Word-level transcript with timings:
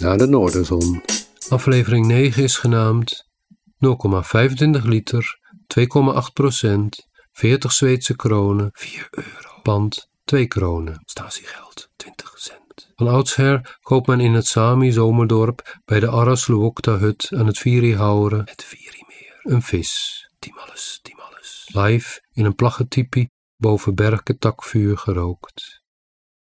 naar 0.00 0.18
de 0.18 0.26
Noorderzon. 0.26 1.02
Aflevering 1.48 2.06
9 2.06 2.42
is 2.42 2.56
genaamd 2.56 3.28
0,25 3.64 4.82
liter, 4.82 5.38
2,8 5.80 6.32
procent, 6.32 7.08
40 7.32 7.72
Zweedse 7.72 8.16
kronen, 8.16 8.68
4 8.72 9.08
euro. 9.10 9.60
Pand 9.62 10.08
2 10.24 10.46
kronen. 10.46 11.02
Statiegeld 11.04 11.88
20 11.96 12.34
cent. 12.36 12.92
Van 12.94 13.08
oudsher 13.08 13.78
koopt 13.82 14.06
men 14.06 14.20
in 14.20 14.32
het 14.32 14.46
Sami 14.46 14.92
zomerdorp 14.92 15.80
bij 15.84 16.00
de 16.00 16.08
Arras 16.08 16.46
hut 16.46 17.30
aan 17.34 17.46
het 17.46 17.58
Vierihauren, 17.58 18.42
het 18.44 18.64
Vierimeer, 18.64 19.40
een 19.42 19.62
vis. 19.62 20.22
Timalus, 20.38 21.00
timalus. 21.02 21.68
Live 21.72 22.20
in 22.32 22.44
een 22.44 22.54
plaggentypie 22.54 23.30
boven 23.56 23.94
berken 23.94 24.38
takvuur 24.38 24.98
gerookt. 24.98 25.82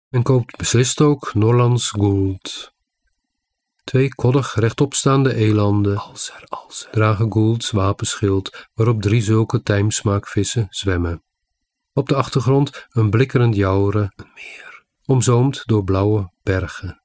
Men 0.08 0.22
koopt 0.22 0.56
beslist 0.56 1.00
ook 1.00 1.34
Norlands 1.34 1.90
Gould. 1.90 2.74
Twee 3.86 4.14
koddig 4.14 4.54
rechtopstaande 4.54 5.34
elanden 5.34 5.96
alser, 5.96 6.44
alser, 6.48 6.90
dragen 6.90 7.32
Goulds 7.32 7.70
wapenschild 7.70 8.68
waarop 8.74 9.02
drie 9.02 9.22
zulke 9.22 9.62
tijmsmaakvissen 9.62 10.66
zwemmen. 10.70 11.22
Op 11.92 12.08
de 12.08 12.14
achtergrond 12.14 12.86
een 12.90 13.10
blikkerend 13.10 13.54
jouweren, 13.54 14.12
een 14.16 14.30
meer, 14.34 14.84
omzoomd 15.04 15.66
door 15.66 15.84
blauwe 15.84 16.32
bergen. 16.42 17.02